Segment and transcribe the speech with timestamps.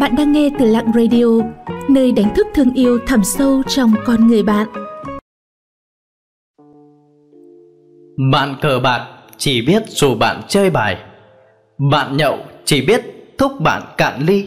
[0.00, 1.24] Bạn đang nghe từ Lặng Radio,
[1.88, 4.68] nơi đánh thức thương yêu thẳm sâu trong con người bạn.
[8.32, 9.06] Bạn cờ bạc
[9.36, 10.96] chỉ biết dù bạn chơi bài
[11.78, 13.02] Bạn nhậu chỉ biết
[13.38, 14.46] thúc bạn cạn ly.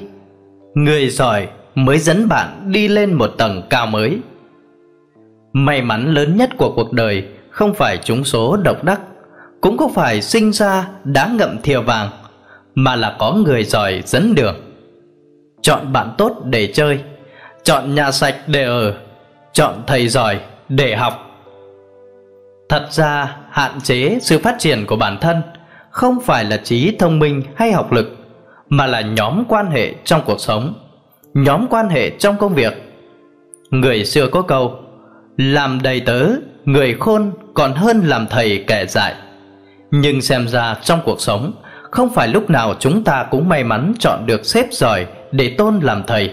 [0.76, 4.20] Người giỏi mới dẫn bạn đi lên một tầng cao mới.
[5.54, 9.02] May mắn lớn nhất của cuộc đời không phải trúng số độc đắc
[9.62, 12.10] Cũng không phải sinh ra đá ngậm thìa vàng
[12.76, 14.71] Mà là có người giỏi dẫn đường.
[15.62, 17.00] Chọn bạn tốt để chơi.
[17.64, 18.94] Chọn nhà sạch để ở.
[19.54, 20.40] Chọn thầy giỏi
[20.70, 21.32] để học.
[22.70, 25.42] Thật ra hạn chế sự phát triển của bản thân
[25.90, 28.18] Không phải là trí thông minh hay học lực
[28.70, 30.74] Mà là nhóm quan hệ trong cuộc sống
[31.34, 32.74] Nhóm quan hệ trong công việc.
[33.70, 34.80] Người xưa có câu
[35.38, 36.28] Làm đầy tớ,
[36.66, 39.16] người khôn còn hơn làm thầy kẻ dạy
[39.92, 41.54] Nhưng xem ra trong cuộc sống
[41.92, 45.80] Không phải lúc nào chúng ta cũng may mắn chọn được xếp giỏi để tôn
[45.80, 46.32] làm thầy.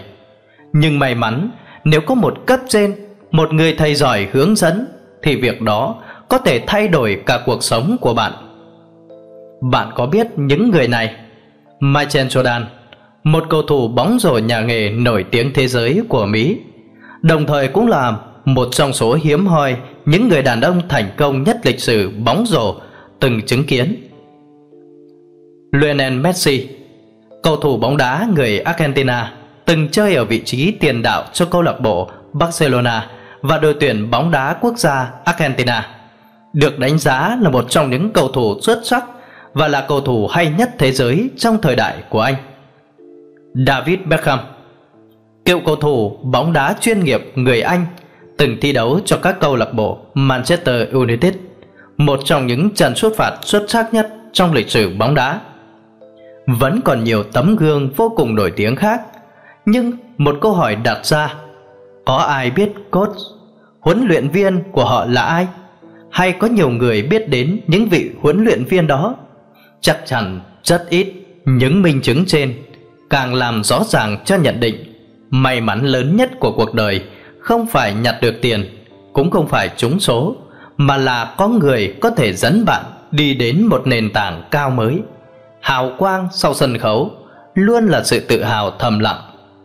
[0.73, 1.51] Nhưng may mắn,
[1.83, 2.95] nếu có một cấp trên,
[3.31, 4.87] Một người thầy giỏi hướng dẫn,
[5.23, 5.95] Thì việc đó
[6.29, 8.31] có thể thay đổi cả cuộc sống của bạn.
[9.71, 11.15] Bạn có biết những người này?
[11.79, 12.63] Michael Jordan,
[13.23, 16.59] Một cầu thủ bóng rổ nhà nghề nổi tiếng thế giới của Mỹ.
[17.21, 21.43] Đồng thời cũng là một trong số hiếm hoi Những người đàn ông thành công
[21.43, 22.75] nhất lịch sử bóng rổ
[23.19, 23.95] từng chứng kiến.
[25.71, 26.67] Lionel Messi
[27.43, 29.33] Cầu thủ bóng đá người Argentina
[29.65, 33.07] Từng chơi ở vị trí tiền đạo cho câu lạc bộ Barcelona
[33.41, 35.87] Và đội tuyển bóng đá quốc gia Argentina
[36.53, 39.05] được đánh giá là một trong những cầu thủ xuất sắc
[39.53, 42.35] và là cầu thủ hay nhất thế giới trong thời đại của anh.
[43.67, 44.39] David Beckham
[45.45, 47.85] Cựu cầu thủ bóng đá chuyên nghiệp người Anh
[48.37, 51.33] từng thi đấu cho các câu lạc bộ Manchester United,
[51.97, 55.39] một trong những trận xuất phạt xuất sắc nhất trong lịch sử bóng đá.
[56.57, 59.01] Vẫn còn nhiều tấm gương vô cùng nổi tiếng khác,
[59.65, 61.33] nhưng một câu hỏi đặt ra,
[62.05, 63.17] có ai biết coach,
[63.79, 65.47] huấn luyện viên của họ là ai?
[66.11, 69.15] hay có nhiều người biết đến những vị huấn luyện viên đó?
[69.81, 71.13] Chắc chắn rất ít
[71.45, 72.53] những minh chứng trên
[73.09, 74.75] càng làm rõ ràng cho nhận định
[75.29, 77.03] may mắn lớn nhất của cuộc đời
[77.39, 78.65] không phải nhặt được tiền
[79.13, 80.35] cũng không phải trúng số
[80.77, 84.99] mà là có người có thể dẫn bạn đi đến một nền tảng cao mới
[85.69, 87.11] hào quang sau sân khấu
[87.53, 89.21] luôn là sự tự hào thầm lặng,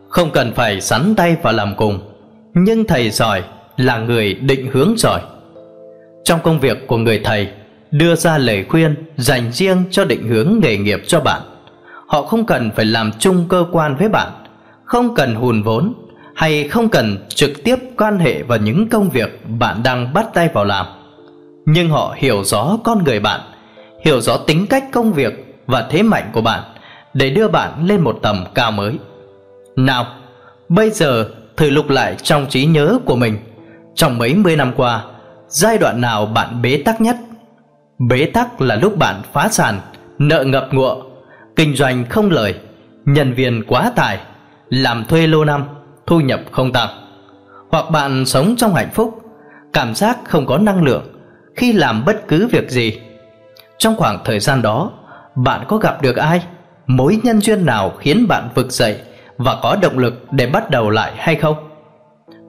[0.08, 1.98] không cần phải sắn tay vào làm cùng.
[2.54, 3.42] Nhưng thầy giỏi
[3.76, 5.20] là người định hướng giỏi.
[6.24, 7.48] Trong công việc của người thầy,
[7.90, 11.42] đưa ra lời khuyên dành riêng cho định hướng nghề nghiệp cho bạn.
[12.06, 14.32] Họ không cần phải làm chung cơ quan với bạn,
[14.84, 15.94] không cần hùn vốn
[16.34, 20.48] hay không cần trực tiếp quan hệ vào những công việc bạn đang bắt tay
[20.54, 20.86] vào làm.
[21.66, 23.40] Nhưng họ hiểu rõ con người bạn,
[24.04, 26.62] hiểu rõ tính cách công việc và thế mạnh của bạn
[27.14, 28.98] để đưa bạn lên một tầm cao mới
[29.76, 30.06] nào
[30.68, 33.38] bây giờ thử lục lại trong trí nhớ của mình
[33.94, 35.04] trong mấy mươi năm qua
[35.54, 37.16] Giai đoạn nào bạn bế tắc nhất?
[37.98, 39.80] Bế tắc là lúc bạn phá sản,
[40.18, 41.02] nợ ngập ngụa,
[41.56, 42.54] kinh doanh không lời,
[43.04, 44.18] nhân viên quá tải,
[44.68, 45.64] làm thuê lâu năm,
[46.06, 46.88] thu nhập không tăng.
[47.70, 49.22] Hoặc bạn sống trong hạnh phúc,
[49.72, 51.02] cảm giác không có năng lượng
[51.56, 53.00] khi làm bất cứ việc gì.
[53.78, 54.92] Trong khoảng thời gian đó,
[55.34, 56.42] bạn có gặp được ai?
[56.86, 58.96] Mối nhân duyên nào khiến bạn vực dậy
[59.36, 61.56] và có động lực để bắt đầu lại hay không?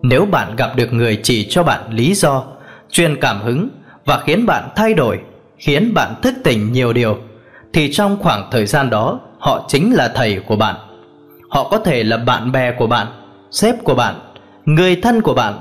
[0.02, 2.44] Nếu bạn gặp được người chỉ cho bạn lý do
[2.90, 3.70] truyền cảm hứng
[4.06, 5.20] và khiến bạn thay đổi,
[5.58, 7.18] khiến bạn thức tỉnh nhiều điều,
[7.74, 10.76] thì trong khoảng thời gian đó họ chính là thầy của bạn.
[11.50, 13.08] Họ có thể là bạn bè của bạn,
[13.52, 14.16] sếp của bạn,
[14.66, 15.54] người thân của bạn,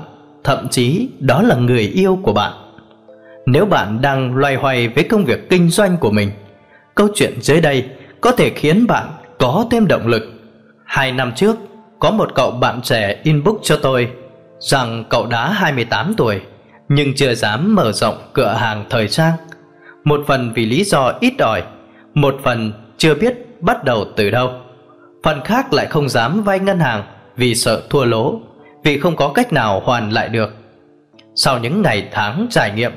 [0.43, 2.53] thậm chí đó là người yêu của bạn.
[3.45, 6.31] Nếu bạn đang loay hoay với công việc kinh doanh của mình,
[6.95, 7.85] câu chuyện dưới đây
[8.21, 9.07] có thể khiến bạn
[9.39, 10.23] có thêm động lực.
[10.85, 11.55] Hai năm trước,
[11.99, 14.11] có một cậu bạn trẻ inbox cho tôi
[14.59, 16.41] rằng cậu đã 28 tuổi
[16.89, 19.33] nhưng chưa dám mở rộng cửa hàng thời trang.
[20.03, 21.63] Một phần vì lý do ít ỏi,
[22.13, 24.51] một phần chưa biết bắt đầu từ đâu.
[25.23, 27.03] Phần khác lại không dám vay ngân hàng
[27.35, 28.39] vì sợ thua lỗ,
[28.83, 30.55] vì không có cách nào hoàn lại được.
[31.35, 32.91] Sau những ngày tháng trải nghiệm,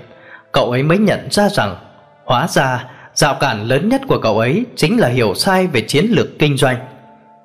[0.53, 1.77] cậu ấy mới nhận ra rằng
[2.25, 2.85] hóa ra
[3.19, 6.57] rào cản lớn nhất của cậu ấy chính là hiểu sai về chiến lược kinh
[6.57, 6.77] doanh.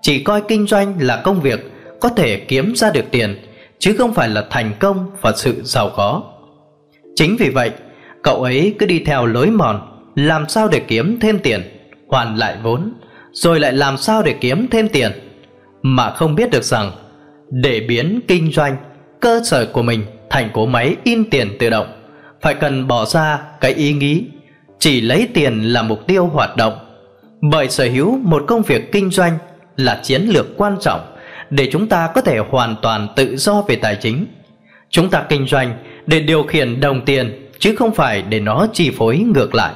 [0.01, 1.71] Chỉ coi kinh doanh là công việc
[2.01, 3.37] có thể kiếm ra được tiền,
[3.79, 6.23] chứ không phải là thành công và sự giàu có.
[7.15, 7.71] Chính vì vậy,
[8.23, 9.81] cậu ấy cứ đi theo lối mòn,
[10.15, 11.61] làm sao để kiếm thêm tiền,
[12.07, 12.93] hoàn lại vốn,
[13.31, 15.11] rồi lại làm sao để kiếm thêm tiền,
[15.81, 16.91] mà không biết được rằng
[17.49, 18.75] để biến kinh doanh
[19.21, 21.87] cơ sở của mình thành cỗ máy in tiền tự động,
[22.41, 24.23] phải cần bỏ ra cái ý nghĩ
[24.83, 26.73] chỉ lấy tiền là mục tiêu hoạt động.
[27.41, 29.37] Bởi sở hữu một công việc kinh doanh
[29.77, 31.15] là chiến lược quan trọng
[31.49, 34.25] để chúng ta có thể hoàn toàn tự do về tài chính.
[34.89, 38.91] Chúng ta kinh doanh để điều khiển đồng tiền chứ không phải để nó chi
[38.97, 39.73] phối ngược lại.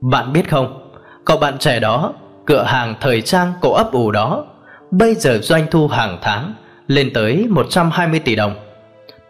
[0.00, 0.92] Bạn biết không,
[1.24, 2.12] cậu bạn trẻ đó,
[2.46, 4.44] cửa hàng thời trang cậu ấp ủ đó,
[4.90, 6.54] bây giờ doanh thu hàng tháng
[6.86, 8.54] lên tới 120 tỷ đồng.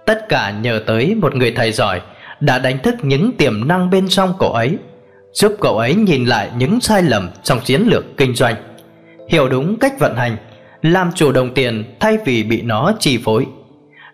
[0.07, 2.01] Tất cả nhờ tới một người thầy giỏi
[2.41, 4.79] đã đánh thức những tiềm năng bên trong cậu ấy,
[5.33, 8.55] giúp cậu ấy nhìn lại những sai lầm trong chiến lược kinh doanh,
[9.29, 10.37] hiểu đúng cách vận hành,
[10.83, 13.47] làm chủ đồng tiền thay vì bị nó chi phối.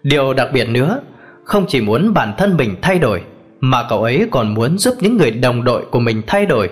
[0.03, 1.01] Điều đặc biệt nữa,
[1.45, 3.23] không chỉ muốn bản thân mình thay đổi,
[3.61, 6.71] mà cậu ấy còn muốn giúp những người đồng đội của mình thay đổi.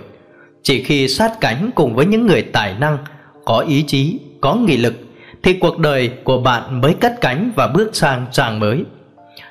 [0.63, 2.99] Chỉ khi sát cánh cùng với những người tài năng,
[3.45, 4.95] có ý chí, có nghị lực,
[5.43, 8.85] thì cuộc đời của bạn mới cất cánh và bước sang trang mới.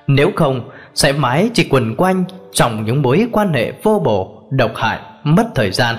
[0.08, 4.72] Nếu không, sẽ mãi chỉ quần quanh trong những mối quan hệ vô bổ, độc
[4.76, 5.96] hại, mất thời gian.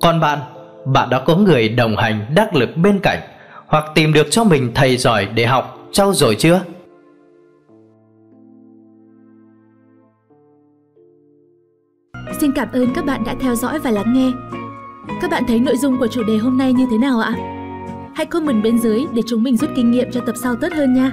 [0.00, 0.38] Còn bạn,
[0.86, 3.18] bạn đã có người đồng hành đắc lực bên cạnh
[3.66, 6.60] hoặc tìm được cho mình thầy giỏi để học, trau dồi chưa?
[12.40, 14.30] Xin cảm ơn các bạn đã theo dõi và lắng nghe.
[15.20, 17.34] Các bạn thấy nội dung của chủ đề hôm nay như thế nào ạ?
[18.14, 20.94] Hãy comment bên dưới để chúng mình rút kinh nghiệm cho tập sau tốt hơn
[20.94, 21.12] nha.